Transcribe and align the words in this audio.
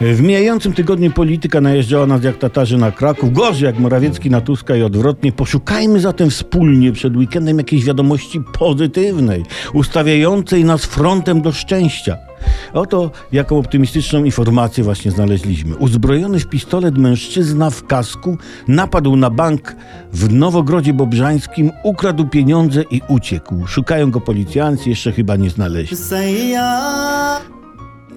W 0.00 0.20
mijającym 0.20 0.72
tygodniu 0.72 1.10
polityka 1.10 1.60
najeżdżała 1.60 2.06
nas 2.06 2.24
jak 2.24 2.38
Tatarzy 2.38 2.78
na 2.78 2.92
Kraków, 2.92 3.32
gorzej 3.32 3.66
jak 3.66 3.78
Morawiecki 3.78 4.30
na 4.30 4.40
Tuska 4.40 4.76
i 4.76 4.82
odwrotnie. 4.82 5.32
Poszukajmy 5.32 6.00
zatem 6.00 6.30
wspólnie 6.30 6.92
przed 6.92 7.16
weekendem 7.16 7.58
jakiejś 7.58 7.84
wiadomości 7.84 8.40
pozytywnej, 8.58 9.42
ustawiającej 9.72 10.64
nas 10.64 10.84
frontem 10.84 11.42
do 11.42 11.52
szczęścia. 11.52 12.16
Oto 12.72 13.10
jaką 13.32 13.58
optymistyczną 13.58 14.24
informację 14.24 14.84
właśnie 14.84 15.10
znaleźliśmy. 15.10 15.76
Uzbrojony 15.76 16.40
w 16.40 16.48
pistolet 16.48 16.98
mężczyzna 16.98 17.70
w 17.70 17.86
kasku 17.86 18.36
napadł 18.68 19.16
na 19.16 19.30
bank 19.30 19.76
w 20.12 20.32
Nowogrodzie 20.32 20.92
Bobrzańskim, 20.92 21.70
ukradł 21.82 22.26
pieniądze 22.26 22.82
i 22.90 23.00
uciekł. 23.08 23.66
Szukają 23.66 24.10
go 24.10 24.20
policjanci, 24.20 24.90
jeszcze 24.90 25.12
chyba 25.12 25.36
nie 25.36 25.50
znaleźli. 25.50 25.96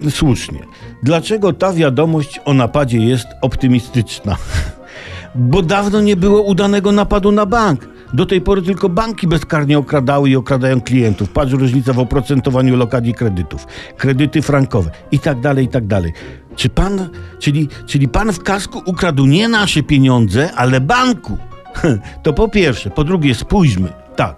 Słusznie. 0.10 0.60
Dlaczego 1.04 1.54
ta 1.54 1.74
wiadomość 1.74 2.40
o 2.46 2.54
napadzie 2.54 2.98
jest 2.98 3.28
optymistyczna? 3.42 4.36
Bo 5.36 5.62
dawno 5.62 6.02
nie 6.02 6.16
było 6.16 6.42
udanego 6.42 6.92
napadu 6.92 7.32
na 7.32 7.46
bank. 7.46 7.90
Do 8.14 8.26
tej 8.26 8.42
pory 8.42 8.62
tylko 8.62 8.90
banki 8.90 9.28
bezkarnie 9.28 9.78
okradały 9.78 10.30
i 10.30 10.36
okradają 10.36 10.82
klientów. 10.82 11.30
Patrz 11.30 11.52
różnica 11.52 11.94
w 11.94 12.00
oprocentowaniu 12.00 12.76
lokat 12.76 13.06
i 13.06 13.14
kredytów, 13.14 13.68
kredyty 13.98 14.42
frankowe 14.42 14.92
i 15.12 15.20
tak 15.20 15.42
dalej, 15.42 15.66
i 15.66 15.68
tak 15.68 15.88
dalej. 15.88 16.14
Czy 16.56 16.70
pan, 16.70 17.10
czyli, 17.40 17.68
czyli 17.86 18.08
pan 18.08 18.34
w 18.34 18.44
kasku 18.44 18.82
ukradł 18.86 19.26
nie 19.26 19.48
nasze 19.50 19.84
pieniądze, 19.84 20.52
ale 20.56 20.82
banku? 20.82 21.38
To 22.24 22.34
po 22.34 22.48
pierwsze. 22.48 22.90
Po 22.90 23.04
drugie, 23.04 23.36
spójrzmy. 23.36 24.07
Tak, 24.18 24.36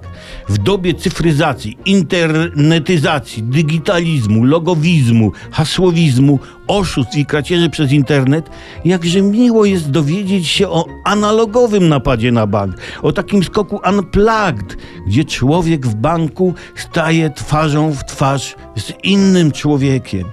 w 0.49 0.57
dobie 0.57 0.93
cyfryzacji, 0.93 1.77
internetyzacji, 1.85 3.43
digitalizmu, 3.43 4.43
logowizmu, 4.43 5.31
hasłowizmu, 5.51 6.39
oszustw 6.67 7.15
i 7.17 7.25
kradzieży 7.25 7.69
przez 7.69 7.91
internet, 7.91 8.49
jakże 8.85 9.21
miło 9.21 9.65
jest 9.65 9.91
dowiedzieć 9.91 10.47
się 10.47 10.69
o 10.69 10.85
analogowym 11.05 11.89
napadzie 11.89 12.31
na 12.31 12.47
bank, 12.47 12.75
o 13.01 13.11
takim 13.11 13.43
skoku 13.43 13.79
unplugged, 13.89 14.77
gdzie 15.07 15.25
człowiek 15.25 15.87
w 15.87 15.95
banku 15.95 16.53
staje 16.75 17.29
twarzą 17.29 17.91
w 17.91 18.05
twarz 18.05 18.55
z 18.77 18.93
innym 19.03 19.51
człowiekiem 19.51 20.23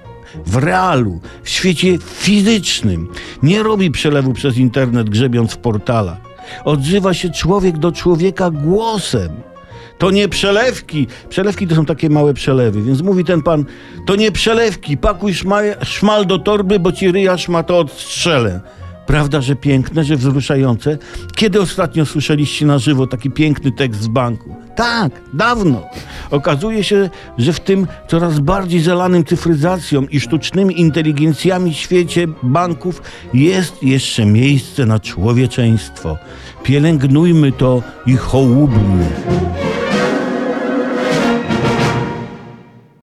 w 0.47 0.57
realu, 0.57 1.21
w 1.43 1.49
świecie 1.49 1.99
fizycznym. 1.99 3.09
Nie 3.43 3.63
robi 3.63 3.91
przelewu 3.91 4.33
przez 4.33 4.57
internet, 4.57 5.11
grzebiąc 5.11 5.53
w 5.53 5.59
portalach. 5.59 6.26
Odzywa 6.65 7.15
się 7.15 7.31
człowiek 7.31 7.79
do 7.79 7.93
człowieka 7.93 8.51
głosem. 8.51 9.29
To 9.99 10.11
nie 10.11 10.29
przelewki. 10.29 11.07
Przelewki 11.29 11.67
to 11.67 11.75
są 11.75 11.85
takie 11.85 12.11
małe 12.11 12.35
przelewy, 12.35 12.83
więc 12.83 13.03
mówi 13.03 13.25
ten 13.25 13.43
pan, 13.43 13.65
to 14.07 14.17
nie 14.17 14.33
przelewki, 14.33 14.97
pakuj 14.97 15.35
szmal, 15.83 16.27
do 16.27 16.39
torby, 16.39 16.79
bo 16.79 16.93
ci 16.93 17.13
ryja 17.13 17.39
szmato 17.39 17.79
odstrzelę. 17.79 18.61
Prawda, 19.07 19.41
że 19.41 19.57
piękne, 19.57 20.05
że 20.05 20.17
wzruszające? 20.17 20.99
Kiedy 21.37 21.61
ostatnio 21.61 22.07
słyszeliście 22.07 22.67
na 22.67 22.79
żywo 22.79 23.07
taki 23.07 23.31
piękny 23.31 23.73
tekst 23.73 24.01
z 24.01 24.09
banku? 24.09 24.57
Tak, 24.77 25.13
dawno. 25.35 25.83
Okazuje 26.31 26.85
się, 26.85 27.11
że 27.39 27.53
w 27.53 27.61
tym 27.61 27.87
coraz 28.09 28.39
bardziej 28.39 28.81
zalanym 28.81 29.25
cyfryzacją 29.25 30.03
i 30.03 30.21
sztucznymi 30.21 30.81
inteligencjami 30.81 31.75
świecie 31.75 32.27
banków 32.43 33.03
jest 33.35 33.83
jeszcze 33.83 34.27
miejsce 34.27 34.87
na 34.87 35.01
człowieczeństwo. 35.01 36.19
Pielęgnujmy 36.63 37.53
to 37.53 37.83
i 38.07 38.17
hołubmy. 38.17 39.07